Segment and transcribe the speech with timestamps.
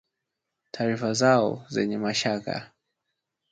[0.71, 2.71] taarifa zao zenye mashaka